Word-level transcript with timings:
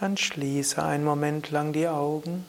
Dann 0.00 0.16
schließe 0.16 0.82
einen 0.82 1.04
Moment 1.04 1.50
lang 1.50 1.72
die 1.72 1.88
Augen. 1.88 2.46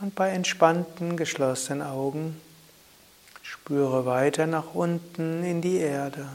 Und 0.00 0.14
bei 0.14 0.30
entspannten, 0.30 1.16
geschlossenen 1.16 1.82
Augen 1.82 2.40
spüre 3.42 4.06
weiter 4.06 4.46
nach 4.46 4.74
unten 4.74 5.44
in 5.44 5.60
die 5.60 5.76
Erde. 5.76 6.28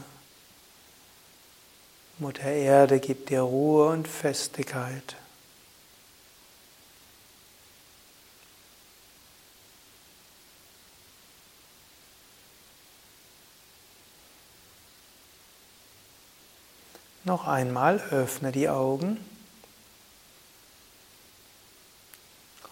Mutter 2.18 2.50
Erde 2.50 2.98
gibt 2.98 3.28
dir 3.28 3.42
Ruhe 3.42 3.88
und 3.88 4.08
Festigkeit. 4.08 5.16
Noch 17.28 17.46
einmal 17.46 18.00
öffne 18.10 18.52
die 18.52 18.70
Augen 18.70 19.22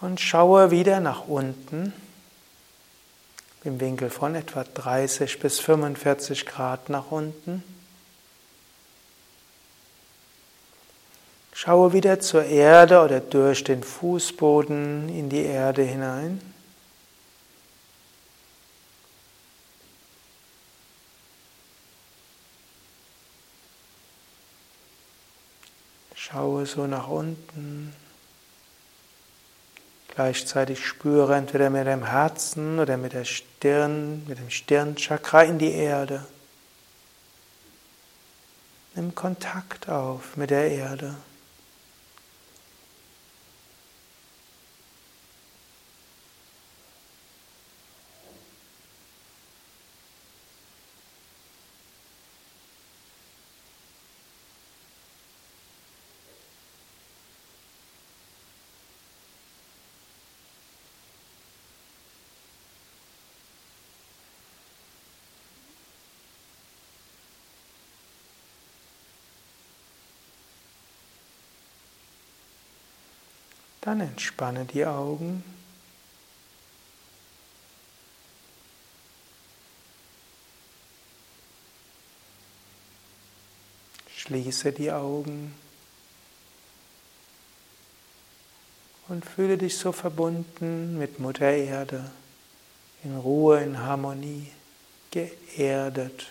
und 0.00 0.18
schaue 0.18 0.70
wieder 0.70 1.00
nach 1.00 1.28
unten 1.28 1.92
im 3.64 3.78
Winkel 3.80 4.08
von 4.08 4.34
etwa 4.34 4.64
30 4.64 5.40
bis 5.40 5.60
45 5.60 6.46
Grad 6.46 6.88
nach 6.88 7.10
unten. 7.10 7.62
Schaue 11.52 11.92
wieder 11.92 12.20
zur 12.20 12.44
Erde 12.46 13.02
oder 13.02 13.20
durch 13.20 13.62
den 13.62 13.82
Fußboden 13.82 15.10
in 15.10 15.28
die 15.28 15.42
Erde 15.42 15.82
hinein. 15.82 16.40
Schaue 26.28 26.66
so 26.66 26.88
nach 26.88 27.06
unten. 27.06 27.94
Gleichzeitig 30.08 30.84
spüre 30.84 31.36
entweder 31.36 31.70
mit 31.70 31.86
dem 31.86 32.04
Herzen 32.04 32.80
oder 32.80 32.96
mit 32.96 33.12
der 33.12 33.24
Stirn, 33.24 34.26
mit 34.26 34.38
dem 34.38 34.50
Stirnchakra 34.50 35.42
in 35.42 35.58
die 35.58 35.70
Erde. 35.70 36.26
Nimm 38.96 39.14
Kontakt 39.14 39.88
auf 39.88 40.36
mit 40.36 40.50
der 40.50 40.68
Erde. 40.68 41.14
Dann 73.86 74.00
entspanne 74.00 74.64
die 74.64 74.84
Augen. 74.84 75.44
Schließe 84.16 84.72
die 84.72 84.90
Augen 84.90 85.54
und 89.06 89.24
fühle 89.24 89.56
dich 89.56 89.78
so 89.78 89.92
verbunden 89.92 90.98
mit 90.98 91.20
Mutter 91.20 91.52
Erde, 91.52 92.10
in 93.04 93.16
Ruhe, 93.16 93.62
in 93.62 93.78
Harmonie, 93.78 94.50
geerdet. 95.12 96.26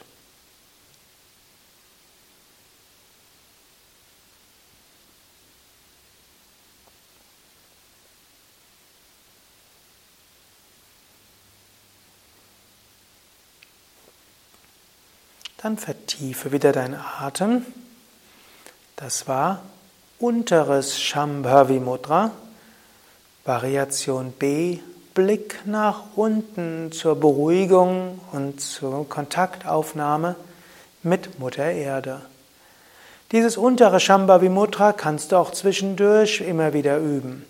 Dann 15.66 15.80
vertiefe 15.80 16.52
wieder 16.52 16.72
deinen 16.72 16.94
Atem. 16.94 17.66
Das 18.98 19.28
war 19.28 19.64
unteres 20.20 21.02
Shambhavi 21.02 21.80
Mudra, 21.80 22.30
Variation 23.46 24.32
B, 24.34 24.78
Blick 25.16 25.62
nach 25.66 26.04
unten 26.16 26.92
zur 26.92 27.20
Beruhigung 27.20 28.20
und 28.32 28.62
zur 28.62 29.10
Kontaktaufnahme 29.10 30.36
mit 31.02 31.40
Mutter 31.40 31.72
Erde. 31.72 32.22
Dieses 33.32 33.58
untere 33.58 34.00
Shambhavi 34.00 34.50
Mudra 34.50 34.94
kannst 34.94 35.32
du 35.32 35.38
auch 35.38 35.50
zwischendurch 35.50 36.42
immer 36.42 36.74
wieder 36.74 37.00
üben. 37.00 37.44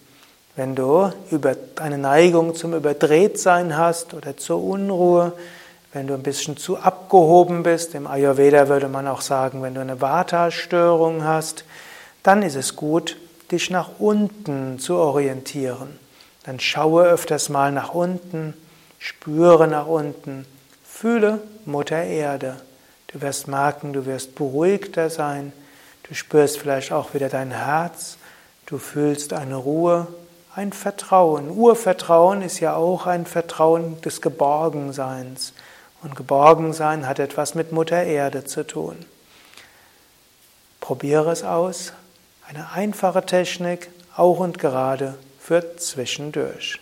Wenn 0.56 0.74
du 0.74 1.12
eine 1.76 1.98
Neigung 1.98 2.56
zum 2.56 2.76
Überdrehtsein 2.76 3.76
hast 3.76 4.14
oder 4.14 4.38
zur 4.38 4.64
Unruhe, 4.64 5.34
wenn 5.96 6.08
du 6.08 6.14
ein 6.14 6.24
bisschen 6.24 6.58
zu 6.58 6.78
abgehoben 6.78 7.64
bist, 7.64 7.96
im 7.96 8.06
Ayurveda 8.06 8.68
würde 8.68 8.90
man 8.90 9.08
auch 9.08 9.22
sagen, 9.22 9.64
wenn 9.64 9.76
du 9.76 9.80
eine 9.80 10.02
Vata-Störung 10.02 11.24
hast, 11.24 11.64
dann 12.22 12.44
ist 12.44 12.56
es 12.56 12.76
gut, 12.76 13.16
dich 13.50 13.70
nach 13.70 13.92
unten 13.98 14.78
zu 14.78 14.96
orientieren. 14.96 15.98
Dann 16.44 16.60
schaue 16.60 17.06
öfters 17.06 17.48
mal 17.48 17.72
nach 17.72 17.94
unten, 17.94 18.54
spüre 19.00 19.70
nach 19.70 19.88
unten, 19.88 20.46
fühle 20.84 21.40
Mutter 21.64 22.04
Erde. 22.04 22.58
Du 23.08 23.22
wirst 23.22 23.48
merken, 23.48 23.94
du 23.94 24.06
wirst 24.06 24.36
beruhigter 24.36 25.10
sein, 25.10 25.54
du 26.04 26.14
spürst 26.14 26.60
vielleicht 26.60 26.92
auch 26.92 27.14
wieder 27.14 27.30
dein 27.30 27.52
Herz, 27.52 28.18
du 28.66 28.80
fühlst 28.80 29.32
eine 29.32 29.56
Ruhe, 29.56 30.08
ein 30.54 30.74
Vertrauen. 30.74 31.50
Urvertrauen 31.50 32.42
ist 32.42 32.60
ja 32.60 32.76
auch 32.76 33.08
ein 33.08 33.26
Vertrauen 33.26 34.02
des 34.02 34.22
Geborgenseins. 34.22 35.54
Und 36.06 36.16
Geborgensein 36.16 37.08
hat 37.08 37.18
etwas 37.18 37.56
mit 37.56 37.72
Mutter 37.72 38.04
Erde 38.04 38.46
zu 38.46 38.66
tun. 38.66 38.96
Probiere 40.80 41.32
es 41.32 41.44
aus. 41.44 41.94
Eine 42.48 42.72
einfache 42.74 43.26
Technik, 43.26 43.90
auch 44.16 44.38
und 44.38 44.60
gerade 44.60 45.16
für 45.40 45.78
zwischendurch. 45.78 46.80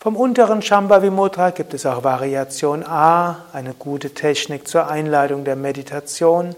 Vom 0.00 0.16
unteren 0.16 0.62
Shambhavi 0.62 1.10
Mudra 1.10 1.50
gibt 1.50 1.74
es 1.74 1.84
auch 1.84 2.02
Variation 2.02 2.82
A, 2.82 3.44
eine 3.52 3.74
gute 3.74 4.14
Technik 4.14 4.66
zur 4.66 4.88
Einleitung 4.88 5.44
der 5.44 5.56
Meditation. 5.56 6.56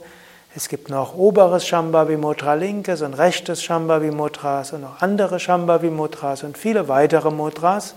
Es 0.54 0.68
gibt 0.68 0.88
noch 0.88 1.16
oberes 1.16 1.66
Shambhavi 1.66 2.16
Mudra, 2.16 2.54
linkes 2.54 3.02
und 3.02 3.14
rechtes 3.14 3.60
Shambhavi 3.60 4.12
Mudras 4.12 4.72
und 4.72 4.82
noch 4.82 5.02
andere 5.02 5.40
Shambhavi 5.40 5.90
Mudras 5.90 6.44
und 6.44 6.56
viele 6.56 6.86
weitere 6.86 7.32
Mudras. 7.32 7.96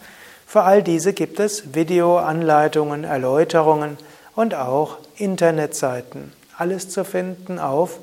Für 0.49 0.63
all 0.63 0.81
diese 0.81 1.11
gibt 1.11 1.41
es 1.41 1.75
Videoanleitungen, 1.75 3.03
Erläuterungen 3.03 3.97
und 4.33 4.55
auch 4.55 4.95
Internetseiten. 5.17 6.31
Alles 6.57 6.89
zu 6.89 7.03
finden 7.03 7.59
auf 7.59 7.99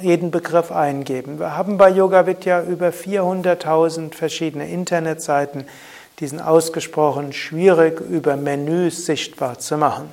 jeden 0.00 0.32
Begriff 0.32 0.72
eingeben. 0.72 1.38
Wir 1.38 1.56
haben 1.56 1.78
bei 1.78 1.90
Yoga 1.90 2.26
Vidya 2.26 2.64
über 2.64 2.88
400.000 2.88 4.14
verschiedene 4.14 4.68
Internetseiten 4.68 5.66
die 6.20 6.26
sind 6.26 6.40
ausgesprochen 6.40 7.32
schwierig 7.32 8.00
über 8.00 8.36
Menüs 8.36 9.06
sichtbar 9.06 9.58
zu 9.58 9.76
machen. 9.76 10.10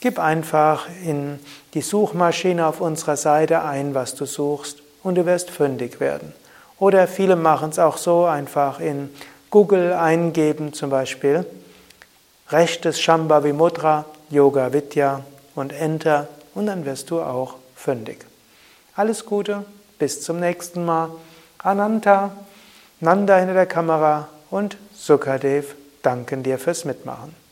Gib 0.00 0.18
einfach 0.18 0.86
in 1.04 1.38
die 1.74 1.82
Suchmaschine 1.82 2.66
auf 2.66 2.80
unserer 2.80 3.16
Seite 3.16 3.62
ein, 3.62 3.94
was 3.94 4.14
du 4.14 4.24
suchst, 4.24 4.82
und 5.02 5.14
du 5.14 5.26
wirst 5.26 5.50
fündig 5.50 6.00
werden. 6.00 6.32
Oder 6.78 7.06
viele 7.06 7.36
machen 7.36 7.70
es 7.70 7.78
auch 7.78 7.96
so, 7.96 8.24
einfach 8.24 8.80
in 8.80 9.10
Google 9.50 9.92
eingeben, 9.92 10.72
zum 10.72 10.90
Beispiel 10.90 11.46
rechtes 12.50 13.00
Shambhavi 13.00 13.52
Mudra, 13.52 14.04
Yoga 14.30 14.72
Vidya 14.72 15.22
und 15.54 15.72
Enter, 15.72 16.28
und 16.54 16.66
dann 16.66 16.84
wirst 16.84 17.10
du 17.10 17.20
auch 17.20 17.56
fündig. 17.74 18.24
Alles 18.94 19.26
Gute, 19.26 19.64
bis 19.98 20.22
zum 20.22 20.40
nächsten 20.40 20.84
Mal. 20.84 21.10
Ananta, 21.58 22.32
Nanda 23.00 23.36
hinter 23.36 23.54
der 23.54 23.66
Kamera 23.66 24.28
und 24.50 24.76
Sukadev 24.94 25.74
danken 26.02 26.42
dir 26.42 26.58
fürs 26.58 26.84
Mitmachen. 26.84 27.45